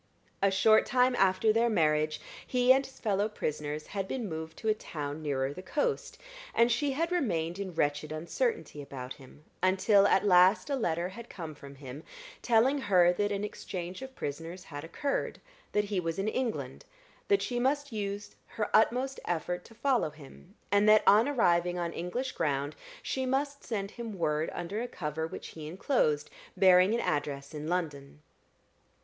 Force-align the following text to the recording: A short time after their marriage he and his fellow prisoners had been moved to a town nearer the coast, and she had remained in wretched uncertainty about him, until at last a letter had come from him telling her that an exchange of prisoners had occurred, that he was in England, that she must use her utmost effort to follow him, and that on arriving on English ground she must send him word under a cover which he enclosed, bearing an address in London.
A 0.41 0.49
short 0.49 0.87
time 0.87 1.15
after 1.15 1.53
their 1.53 1.69
marriage 1.69 2.19
he 2.47 2.73
and 2.73 2.83
his 2.83 2.99
fellow 2.99 3.29
prisoners 3.29 3.85
had 3.93 4.07
been 4.07 4.27
moved 4.27 4.57
to 4.57 4.67
a 4.67 4.73
town 4.73 5.21
nearer 5.21 5.53
the 5.53 5.61
coast, 5.61 6.17
and 6.55 6.71
she 6.71 6.93
had 6.93 7.11
remained 7.11 7.59
in 7.59 7.75
wretched 7.75 8.11
uncertainty 8.11 8.81
about 8.81 9.13
him, 9.13 9.43
until 9.61 10.07
at 10.07 10.25
last 10.25 10.71
a 10.71 10.75
letter 10.75 11.09
had 11.09 11.29
come 11.29 11.53
from 11.53 11.75
him 11.75 12.01
telling 12.41 12.79
her 12.79 13.13
that 13.13 13.31
an 13.31 13.43
exchange 13.43 14.01
of 14.01 14.15
prisoners 14.15 14.63
had 14.63 14.83
occurred, 14.83 15.39
that 15.71 15.83
he 15.83 15.99
was 15.99 16.17
in 16.17 16.27
England, 16.27 16.83
that 17.27 17.43
she 17.43 17.59
must 17.59 17.91
use 17.91 18.35
her 18.47 18.71
utmost 18.75 19.19
effort 19.25 19.63
to 19.65 19.75
follow 19.75 20.09
him, 20.09 20.55
and 20.71 20.89
that 20.89 21.03
on 21.05 21.27
arriving 21.27 21.77
on 21.77 21.93
English 21.93 22.31
ground 22.31 22.75
she 23.03 23.23
must 23.23 23.63
send 23.63 23.91
him 23.91 24.17
word 24.17 24.49
under 24.51 24.81
a 24.81 24.87
cover 24.87 25.27
which 25.27 25.49
he 25.49 25.67
enclosed, 25.67 26.31
bearing 26.57 26.95
an 26.95 27.01
address 27.01 27.53
in 27.53 27.67
London. 27.67 28.23